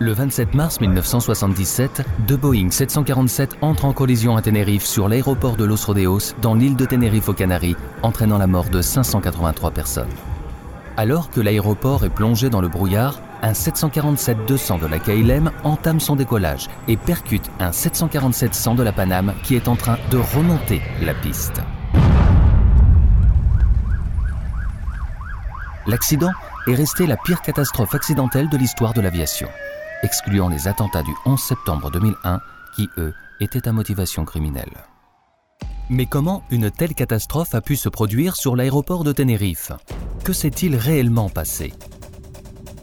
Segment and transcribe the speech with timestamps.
[0.00, 5.64] Le 27 mars 1977, deux Boeing 747 entrent en collision à Tenerife sur l'aéroport de
[5.64, 10.08] Los Rodeos dans l'île de Tenerife aux Canaries, entraînant la mort de 583 personnes.
[10.96, 16.14] Alors que l'aéroport est plongé dans le brouillard, un 747-200 de la KLM entame son
[16.14, 21.14] décollage et percute un 747-100 de la Paname qui est en train de remonter la
[21.14, 21.60] piste.
[25.88, 26.32] L'accident
[26.68, 29.48] est resté la pire catastrophe accidentelle de l'histoire de l'aviation,
[30.02, 32.40] excluant les attentats du 11 septembre 2001
[32.76, 34.72] qui, eux, étaient à motivation criminelle.
[35.90, 39.72] Mais comment une telle catastrophe a pu se produire sur l'aéroport de Tenerife?
[40.24, 41.72] Que s'est-il réellement passé?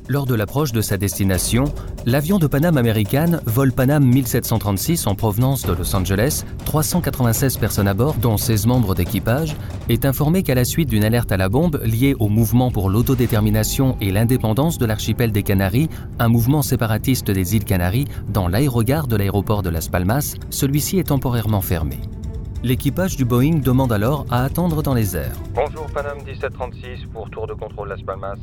[0.08, 1.66] Lors de l'approche de sa destination,
[2.06, 7.94] l'avion de Paname American, vol Paname 1736 en provenance de Los Angeles, 396 personnes à
[7.94, 9.56] bord, dont 16 membres d'équipage,
[9.90, 13.98] est informé qu'à la suite d'une alerte à la bombe liée au mouvement pour l'autodétermination
[14.02, 15.90] et l'indépendance de l'archipel des Canaries,
[16.20, 21.06] un mouvement séparatiste des îles Canaries, dans l'aérogare de l'aéroport de Las Palmas, celui-ci est
[21.06, 21.98] temporairement fermé.
[22.64, 25.38] L'équipage du Boeing demande alors à attendre dans les airs.
[25.54, 28.38] Bonjour Paname 1736 pour tour de contrôle Las Palmas.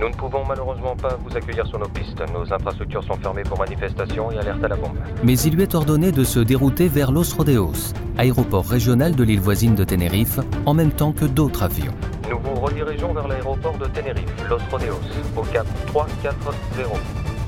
[0.00, 2.22] Nous ne pouvons malheureusement pas vous accueillir sur nos pistes.
[2.32, 4.96] Nos infrastructures sont fermées pour manifestation et alerte à la bombe.
[5.24, 9.40] Mais il lui est ordonné de se dérouter vers Los Rodeos, aéroport régional de l'île
[9.40, 11.94] voisine de Tenerife, en même temps que d'autres avions.
[12.30, 15.00] Nous vous redirigeons vers l'aéroport de Tenerife, Los Rodeos,
[15.36, 17.00] au cap 340.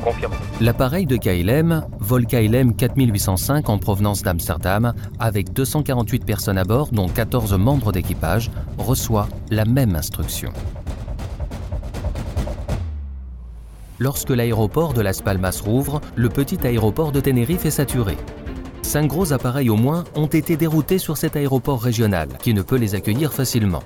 [0.03, 0.35] Confirmé.
[0.61, 7.07] L'appareil de KLM, vol KLM 4805 en provenance d'Amsterdam, avec 248 personnes à bord, dont
[7.07, 10.53] 14 membres d'équipage, reçoit la même instruction.
[14.03, 18.17] Lorsque l'aéroport de Las Palmas rouvre, le petit aéroport de Tenerife est saturé.
[18.81, 22.79] Cinq gros appareils au moins ont été déroutés sur cet aéroport régional, qui ne peut
[22.79, 23.83] les accueillir facilement.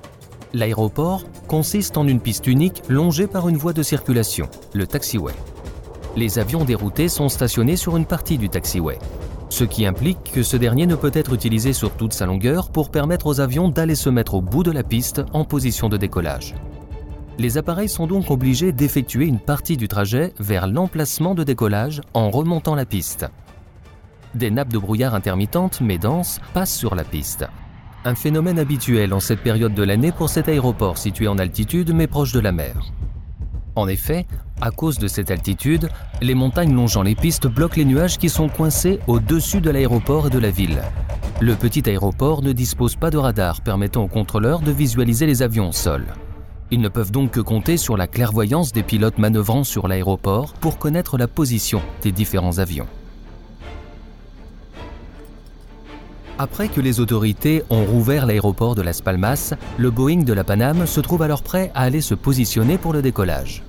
[0.53, 5.35] L'aéroport consiste en une piste unique longée par une voie de circulation, le taxiway.
[6.15, 9.01] Les avions déroutés sont stationnés sur une partie du taxiway,
[9.49, 12.91] ce qui implique que ce dernier ne peut être utilisé sur toute sa longueur pour
[12.91, 16.55] permettre aux avions d'aller se mettre au bout de la piste en position de décollage.
[17.39, 22.31] Les appareils sont donc obligés d'effectuer une partie du trajet vers l'emplacement de décollage en
[22.31, 23.27] remontant la piste.
[24.35, 27.47] Des nappes de brouillard intermittentes mais denses passent sur la piste.
[28.05, 32.07] Un phénomène habituel en cette période de l'année pour cet aéroport situé en altitude mais
[32.07, 32.93] proche de la mer.
[33.77, 34.27] En effet,
[34.61, 35.89] à cause de cette altitude,
[36.23, 40.31] les montagnes longeant les pistes bloquent les nuages qui sont coincés au-dessus de l'aéroport et
[40.31, 40.83] de la ville.
[41.41, 45.71] Le petit aéroport ne dispose pas de radar permettant aux contrôleurs de visualiser les avions
[45.71, 46.07] au sol.
[46.71, 50.79] Ils ne peuvent donc que compter sur la clairvoyance des pilotes manœuvrant sur l'aéroport pour
[50.79, 52.87] connaître la position des différents avions.
[56.37, 60.87] Après que les autorités ont rouvert l'aéroport de Las Palmas, le Boeing de la Paname
[60.87, 63.63] se trouve alors prêt à aller se positionner pour le décollage.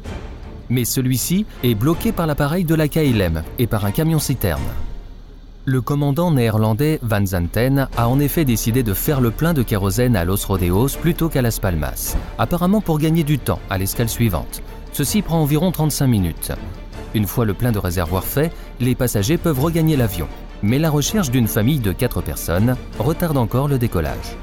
[0.69, 4.63] Mais celui-ci est bloqué par l'appareil de la KLM et par un camion-citerne.
[5.67, 10.15] Le commandant néerlandais Van Zanten a en effet décidé de faire le plein de kérosène
[10.15, 14.61] à Los Rodeos plutôt qu'à Las Palmas, apparemment pour gagner du temps à l'escale suivante.
[14.93, 16.51] Ceci prend environ 35 minutes.
[17.15, 20.27] Une fois le plein de réservoir fait, les passagers peuvent regagner l'avion.
[20.61, 24.37] Mais la recherche d'une famille de 4 personnes retarde encore le décollage.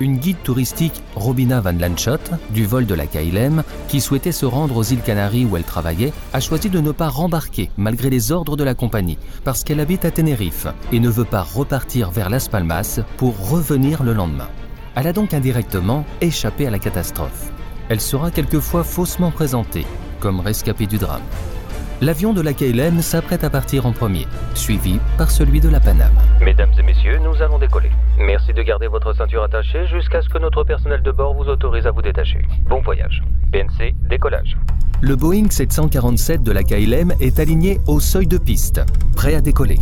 [0.00, 2.18] Une guide touristique, Robina Van Lanschot,
[2.50, 6.12] du vol de la KLM, qui souhaitait se rendre aux îles Canaries où elle travaillait,
[6.32, 10.04] a choisi de ne pas rembarquer malgré les ordres de la compagnie, parce qu'elle habite
[10.04, 14.48] à Tenerife et ne veut pas repartir vers Las Palmas pour revenir le lendemain.
[14.94, 17.50] Elle a donc indirectement échappé à la catastrophe.
[17.88, 19.86] Elle sera quelquefois faussement présentée
[20.20, 21.22] comme rescapée du drame.
[22.00, 26.31] L'avion de la KLM s'apprête à partir en premier, suivi par celui de la Paname.
[26.44, 27.90] Mesdames et messieurs, nous allons décoller.
[28.18, 31.86] Merci de garder votre ceinture attachée jusqu'à ce que notre personnel de bord vous autorise
[31.86, 32.40] à vous détacher.
[32.68, 33.22] Bon voyage.
[33.52, 34.56] PNC, décollage.
[35.00, 38.80] Le Boeing 747 de la KLM est aligné au seuil de piste,
[39.14, 39.78] prêt à décoller.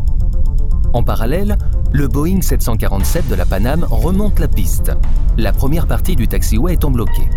[0.93, 1.57] En parallèle,
[1.93, 4.93] le Boeing 747 de la Paname remonte la piste,
[5.39, 7.29] la première partie du taxiway étant bloquée.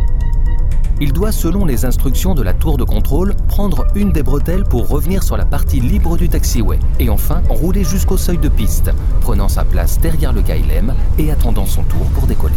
[1.01, 4.87] Il doit, selon les instructions de la tour de contrôle, prendre une des bretelles pour
[4.87, 8.91] revenir sur la partie libre du taxiway et enfin rouler jusqu'au seuil de piste,
[9.21, 12.53] prenant sa place derrière le KLM et attendant son tour pour décoller.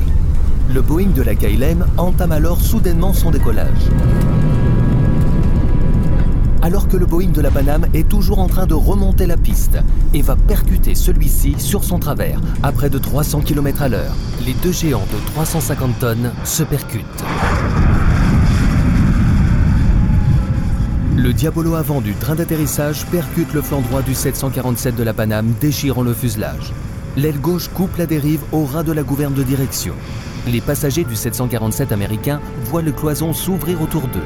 [0.72, 3.90] Le Boeing de la KLM entame alors soudainement son décollage.
[6.62, 9.78] Alors que le Boeing de la Paname est toujours en train de remonter la piste
[10.12, 14.16] et va percuter celui-ci sur son travers à près de 300 km à l'heure.
[14.44, 17.04] Les deux géants de 350 tonnes se percutent.
[21.26, 25.54] Le diabolo avant du train d'atterrissage percute le flanc droit du 747 de la Paname,
[25.60, 26.72] déchirant le fuselage.
[27.16, 29.94] L'aile gauche coupe la dérive au ras de la gouverne de direction.
[30.46, 34.22] Les passagers du 747 américain voient le cloison s'ouvrir autour d'eux,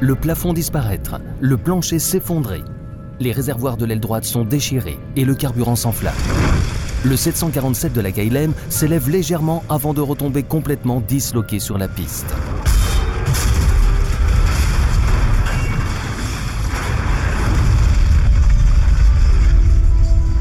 [0.00, 2.62] le plafond disparaître, le plancher s'effondrer.
[3.20, 6.14] Les réservoirs de l'aile droite sont déchirés et le carburant s'enflamme.
[7.04, 12.34] Le 747 de la KLM s'élève légèrement avant de retomber complètement disloqué sur la piste.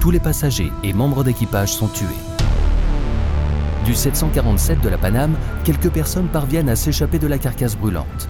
[0.08, 2.08] Tous les passagers et membres d'équipage sont tués.
[3.84, 8.30] Du 747 de la Paname, quelques personnes parviennent à s'échapper de la carcasse brûlante.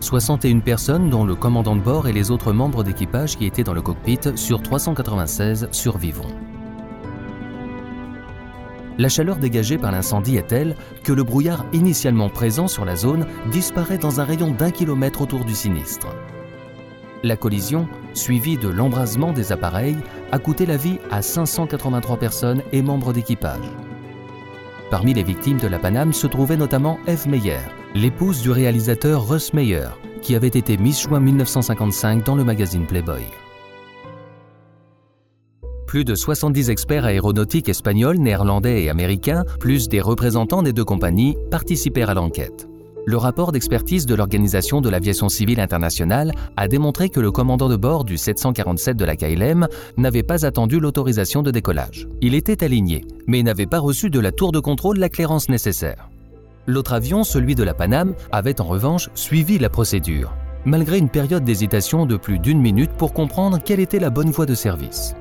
[0.00, 3.74] 61 personnes, dont le commandant de bord et les autres membres d'équipage qui étaient dans
[3.74, 6.34] le cockpit, sur 396 survivront.
[8.96, 13.26] La chaleur dégagée par l'incendie est telle que le brouillard initialement présent sur la zone
[13.52, 16.06] disparaît dans un rayon d'un kilomètre autour du sinistre.
[17.22, 19.96] La collision, suivie de l'embrasement des appareils,
[20.32, 23.58] a coûté la vie à 583 personnes et membres d'équipage.
[24.90, 27.60] Parmi les victimes de la Paname se trouvait notamment Eve Meyer,
[27.94, 29.88] l'épouse du réalisateur Russ Meyer,
[30.22, 33.22] qui avait été Miss Juin 1955 dans le magazine Playboy.
[35.86, 41.36] Plus de 70 experts aéronautiques espagnols, néerlandais et américains, plus des représentants des deux compagnies,
[41.50, 42.69] participèrent à l'enquête.
[43.06, 47.76] Le rapport d'expertise de l'Organisation de l'aviation civile internationale a démontré que le commandant de
[47.76, 49.66] bord du 747 de la KLM
[49.96, 52.06] n'avait pas attendu l'autorisation de décollage.
[52.20, 56.10] Il était aligné, mais n'avait pas reçu de la tour de contrôle la clairance nécessaire.
[56.66, 60.34] L'autre avion, celui de la Paname, avait en revanche suivi la procédure,
[60.66, 64.46] malgré une période d'hésitation de plus d'une minute pour comprendre quelle était la bonne voie
[64.46, 65.14] de service.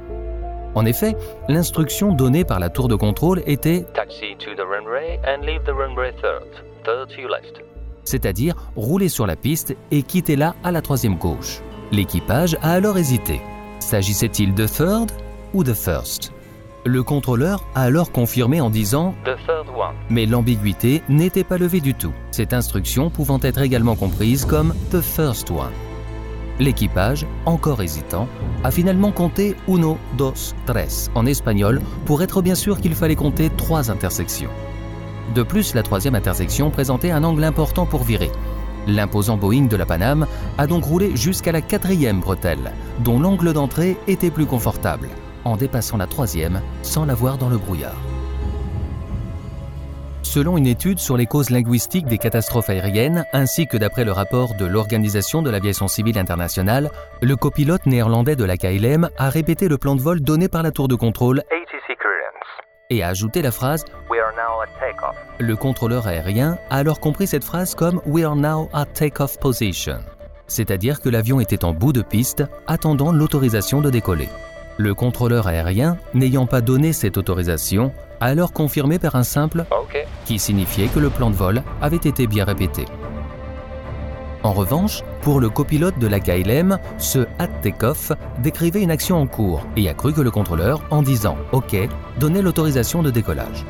[0.76, 1.16] En effet,
[1.48, 5.74] l'instruction donnée par la tour de contrôle était Taxi to the runway and leave the
[5.74, 6.46] runway third.
[6.84, 7.69] Third to left
[8.04, 11.62] c'est-à-dire rouler sur la piste et quitter la à la troisième gauche.
[11.92, 13.42] L'équipage a alors hésité.
[13.80, 15.12] S'agissait-il de third
[15.54, 16.32] ou de first?
[16.86, 19.96] Le contrôleur a alors confirmé en disant The third one.
[20.10, 25.02] Mais l'ambiguïté n'était pas levée du tout, cette instruction pouvant être également comprise comme the
[25.02, 25.74] first one.
[26.60, 28.28] L'équipage, encore hésitant,
[28.64, 30.34] a finalement compté uno, dos,
[30.66, 34.50] tres en espagnol pour être bien sûr qu'il fallait compter trois intersections.
[35.36, 38.32] De plus, la troisième intersection présentait un angle important pour virer.
[38.88, 40.26] L'imposant Boeing de la Paname
[40.58, 45.10] a donc roulé jusqu'à la quatrième bretelle, dont l'angle d'entrée était plus confortable,
[45.46, 47.98] en dépassant la troisième sans la voir dans le brouillard.
[50.24, 54.56] Selon une étude sur les causes linguistiques des catastrophes aériennes, ainsi que d'après le rapport
[54.56, 56.92] de l'Organisation de l'aviation civile internationale,
[57.22, 60.72] le copilote néerlandais de la KLM a répété le plan de vol donné par la
[60.72, 61.44] tour de contrôle
[62.90, 64.19] et a ajouté la phrase We
[65.40, 70.00] Le contrôleur aérien a alors compris cette phrase comme We are now at takeoff position,
[70.48, 74.30] c'est-à-dire que l'avion était en bout de piste, attendant l'autorisation de décoller.
[74.78, 80.06] Le contrôleur aérien, n'ayant pas donné cette autorisation, a alors confirmé par un simple OK.
[80.26, 82.86] qui signifiait que le plan de vol avait été bien répété.
[84.42, 89.28] En revanche, pour le copilote de la KLM, ce at takeoff décrivait une action en
[89.28, 91.76] cours et a cru que le contrôleur, en disant OK,
[92.20, 93.66] donnait l'autorisation de décollage.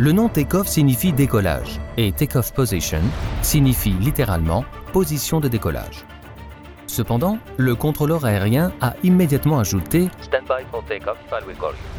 [0.00, 3.00] Le nom takeoff signifie décollage et takeoff position
[3.42, 6.04] signifie littéralement position de décollage.
[6.86, 11.18] Cependant, le contrôleur aérien a immédiatement ajouté Stand by for takeoff,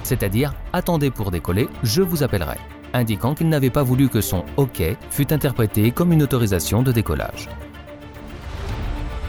[0.03, 2.56] c'est-à-dire attendez pour décoller, je vous appellerai,
[2.94, 7.50] indiquant qu'il n'avait pas voulu que son OK fût interprété comme une autorisation de décollage.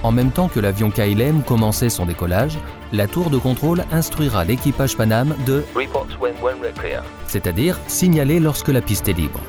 [0.05, 2.57] En même temps que l'avion KLM commençait son décollage,
[2.93, 7.03] la tour de contrôle instruira l'équipage Paname de, Report when runway clear.
[7.27, 9.41] c'est-à-dire signaler lorsque la piste est libre.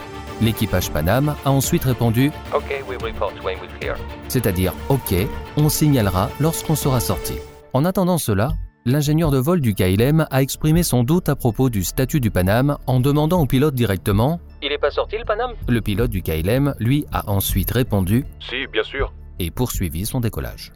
[0.42, 3.96] L'équipage Paname a ensuite répondu, OK, we report when we clear.
[4.28, 5.14] c'est-à-dire OK,
[5.58, 7.34] on signalera lorsqu'on sera sorti.
[7.74, 8.54] En attendant cela,
[8.86, 12.78] l'ingénieur de vol du KLM a exprimé son doute à propos du statut du Paname
[12.88, 14.40] en demandant au pilote directement.
[14.64, 18.68] Il est pas sorti le Paname Le pilote du KLM, lui, a ensuite répondu Si,
[18.68, 19.14] bien sûr.
[19.40, 20.72] et poursuivi son décollage.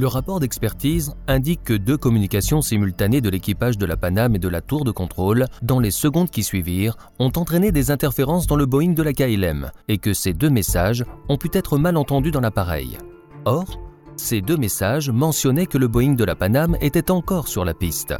[0.00, 4.48] Le rapport d'expertise indique que deux communications simultanées de l'équipage de la Paname et de
[4.48, 8.64] la tour de contrôle, dans les secondes qui suivirent, ont entraîné des interférences dans le
[8.64, 12.40] Boeing de la KLM et que ces deux messages ont pu être mal entendus dans
[12.40, 12.96] l'appareil.
[13.44, 13.78] Or,
[14.16, 18.14] ces deux messages mentionnaient que le Boeing de la Paname était encore sur la piste.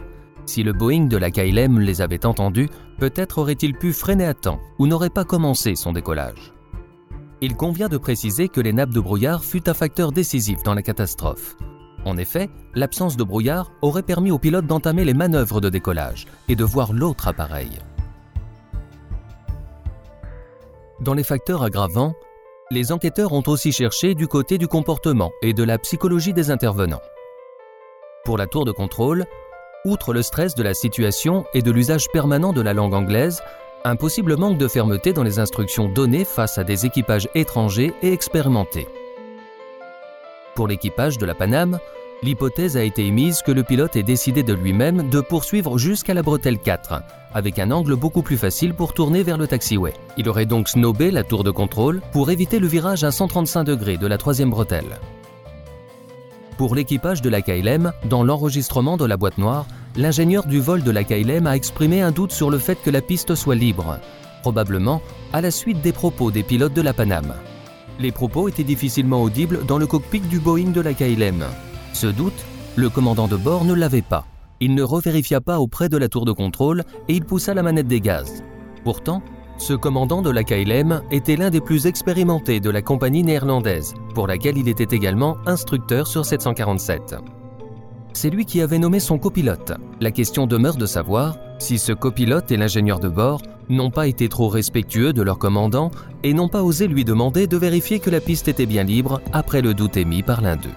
[0.45, 2.69] Si le Boeing de la KLM les avait entendus,
[2.99, 6.53] peut-être aurait-il pu freiner à temps ou n'aurait pas commencé son décollage.
[7.43, 10.83] Il convient de préciser que les nappes de brouillard fut un facteur décisif dans la
[10.83, 11.57] catastrophe.
[12.05, 16.57] En effet, l'absence de brouillard aurait permis aux pilotes d'entamer les manœuvres de décollage et
[16.57, 17.79] de voir l'autre appareil.
[21.01, 22.15] Dans les facteurs aggravants,
[22.71, 27.01] les enquêteurs ont aussi cherché du côté du comportement et de la psychologie des intervenants.
[28.25, 29.25] Pour la tour de contrôle,
[29.87, 33.41] outre le stress de la situation et de l'usage permanent de la langue anglaise,
[33.85, 38.13] un possible manque de fermeté dans les instructions données face à des équipages étrangers et
[38.13, 38.87] expérimentés.
[40.55, 41.79] Pour l'équipage de la Paname,
[42.23, 46.23] l'hypothèse a été émise que le pilote ait décidé de lui-même de poursuivre jusqu'à la
[46.23, 49.95] bretelle 4, avec un angle beaucoup plus facile pour tourner vers le taxiway.
[50.19, 53.97] Il aurait donc snobé la tour de contrôle pour éviter le virage à 135 degrés
[53.97, 54.99] de la troisième bretelle.
[56.59, 59.65] Pour l'équipage de la KLM, dans l'enregistrement de la boîte noire,
[59.97, 63.03] l'ingénieur du vol de la KLM a exprimé un doute sur le fait que la
[63.03, 63.99] piste soit libre,
[64.43, 67.35] probablement à la suite des propos des pilotes de la Paname.
[67.99, 71.45] Les propos étaient difficilement audibles dans le cockpit du Boeing de la KLM.
[71.93, 72.45] Ce doute,
[72.77, 74.25] le commandant de bord ne l'avait pas.
[74.61, 77.89] Il ne revérifia pas auprès de la tour de contrôle et il poussa la manette
[77.89, 78.43] des gaz.
[78.85, 79.23] Pourtant,
[79.59, 84.27] ce commandant de la KLM était l'un des plus expérimentés de la compagnie néerlandaise, pour
[84.27, 87.17] laquelle il était également instructeur sur 747.
[88.13, 89.73] C'est lui qui avait nommé son copilote.
[90.01, 94.29] La question demeure de savoir si ce copilote et l'ingénieur de bord n'ont pas été
[94.29, 95.91] trop respectueux de leur commandant
[96.23, 99.63] et n'ont pas osé lui demander de vérifier que la piste était bien libre après
[99.63, 100.69] le doute émis par l'un d'eux.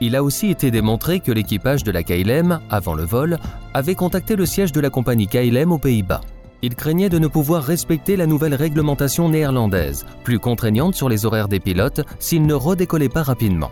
[0.00, 3.38] Il a aussi été démontré que l'équipage de la KLM, avant le vol,
[3.74, 6.20] avait contacté le siège de la compagnie KLM aux Pays-Bas.
[6.62, 11.48] Il craignait de ne pouvoir respecter la nouvelle réglementation néerlandaise, plus contraignante sur les horaires
[11.48, 13.70] des pilotes s'ils ne redécollaient pas rapidement.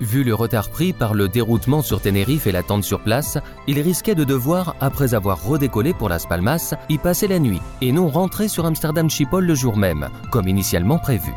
[0.00, 4.16] Vu le retard pris par le déroutement sur Tenerife et l'attente sur place, il risquait
[4.16, 8.48] de devoir, après avoir redécollé pour Las Palmas, y passer la nuit et non rentrer
[8.48, 11.32] sur Amsterdam Schiphol le jour même, comme initialement prévu.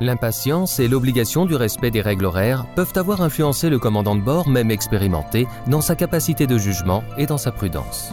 [0.00, 4.48] L'impatience et l'obligation du respect des règles horaires peuvent avoir influencé le commandant de bord,
[4.48, 8.12] même expérimenté, dans sa capacité de jugement et dans sa prudence.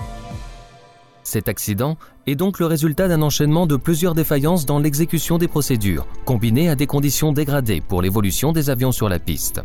[1.24, 1.98] Cet accident
[2.28, 6.76] est donc le résultat d'un enchaînement de plusieurs défaillances dans l'exécution des procédures, combinées à
[6.76, 9.62] des conditions dégradées pour l'évolution des avions sur la piste.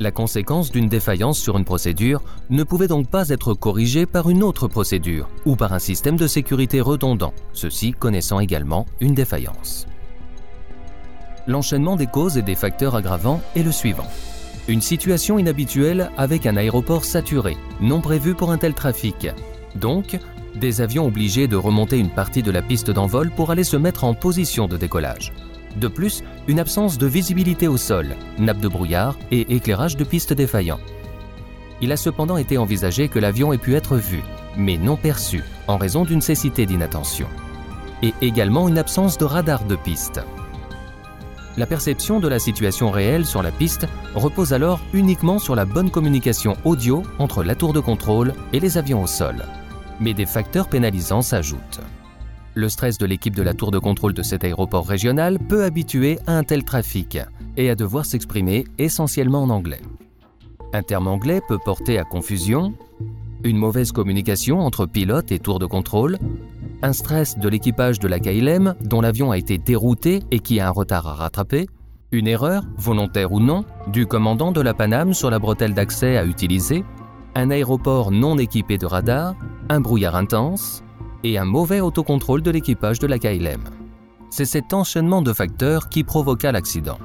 [0.00, 4.42] La conséquence d'une défaillance sur une procédure ne pouvait donc pas être corrigée par une
[4.42, 9.86] autre procédure ou par un système de sécurité redondant, ceci connaissant également une défaillance.
[11.46, 14.06] L'enchaînement des causes et des facteurs aggravants est le suivant.
[14.68, 19.28] Une situation inhabituelle avec un aéroport saturé, non prévu pour un tel trafic.
[19.74, 20.18] Donc,
[20.54, 24.04] des avions obligés de remonter une partie de la piste d'envol pour aller se mettre
[24.04, 25.32] en position de décollage.
[25.76, 30.32] De plus, une absence de visibilité au sol, nappe de brouillard et éclairage de piste
[30.32, 30.80] défaillant.
[31.80, 34.22] Il a cependant été envisagé que l'avion ait pu être vu,
[34.56, 37.26] mais non perçu, en raison d'une cécité d'inattention.
[38.02, 40.20] Et également une absence de radar de piste.
[41.56, 45.90] La perception de la situation réelle sur la piste repose alors uniquement sur la bonne
[45.90, 49.44] communication audio entre la tour de contrôle et les avions au sol
[50.02, 51.80] mais des facteurs pénalisants s'ajoutent.
[52.54, 56.18] Le stress de l'équipe de la tour de contrôle de cet aéroport régional peut habituer
[56.26, 57.18] à un tel trafic
[57.56, 59.80] et à devoir s'exprimer essentiellement en anglais.
[60.74, 62.74] Un terme anglais peut porter à confusion,
[63.44, 66.18] une mauvaise communication entre pilote et tour de contrôle,
[66.82, 70.68] un stress de l'équipage de la KLM dont l'avion a été dérouté et qui a
[70.68, 71.68] un retard à rattraper,
[72.10, 76.24] une erreur, volontaire ou non, du commandant de la Paname sur la bretelle d'accès à
[76.24, 76.84] utiliser,
[77.34, 79.34] un aéroport non équipé de radar,
[79.68, 80.82] un brouillard intense
[81.24, 83.62] et un mauvais autocontrôle de l'équipage de la KLM.
[84.30, 86.98] C'est cet enchaînement de facteurs qui provoqua l'accident.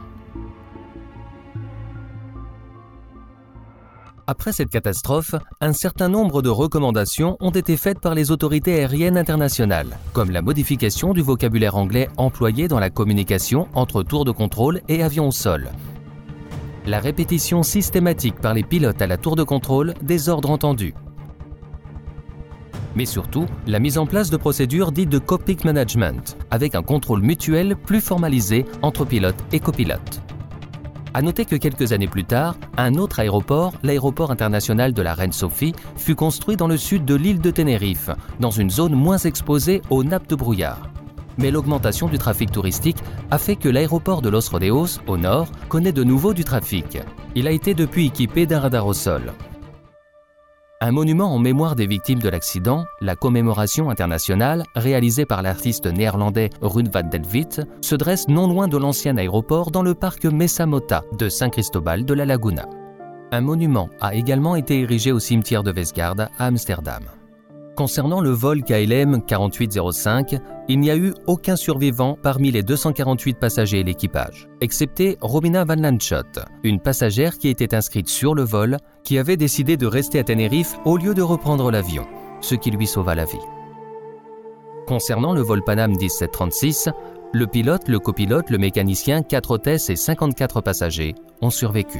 [4.29, 9.17] Après cette catastrophe, un certain nombre de recommandations ont été faites par les autorités aériennes
[9.17, 14.81] internationales, comme la modification du vocabulaire anglais employé dans la communication entre tours de contrôle
[14.89, 15.69] et avions au sol,
[16.87, 20.93] la répétition systématique par les pilotes à la tour de contrôle des ordres entendus.
[22.95, 27.21] Mais surtout, la mise en place de procédures dites de cockpit management, avec un contrôle
[27.21, 30.21] mutuel plus formalisé entre pilotes et copilotes.
[31.13, 35.33] À noter que quelques années plus tard, un autre aéroport, l'aéroport international de la Reine
[35.33, 39.81] Sophie, fut construit dans le sud de l'île de Tenerife, dans une zone moins exposée
[39.89, 40.89] aux nappes de brouillard.
[41.37, 42.97] Mais l'augmentation du trafic touristique
[43.31, 46.97] a fait que l'aéroport de Los Rodeos, au nord, connaît de nouveau du trafic.
[47.35, 49.33] Il a été depuis équipé d'un radar au sol.
[50.79, 56.51] Un monument en mémoire des victimes de l'accident, la commémoration internationale, réalisée par l'artiste néerlandais
[56.61, 61.03] Rune van Delvit, se dresse non loin de l'ancien aéroport dans le parc Mesa Mota
[61.17, 62.67] de Saint Cristobal de la Laguna.
[63.31, 67.03] Un monument a également été érigé au cimetière de Westgard à Amsterdam.
[67.77, 70.35] Concernant le vol KLM 4805,
[70.67, 75.75] il n'y a eu aucun survivant parmi les 248 passagers et l'équipage, excepté Robina Van
[75.75, 80.23] Lanschot, une passagère qui était inscrite sur le vol, qui avait décidé de rester à
[80.23, 82.07] Tenerife au lieu de reprendre l'avion,
[82.41, 83.37] ce qui lui sauva la vie.
[84.87, 86.89] Concernant le vol Panam 1736,
[87.31, 91.99] le pilote, le copilote, le mécanicien, 4 hôtesses et 54 passagers ont survécu.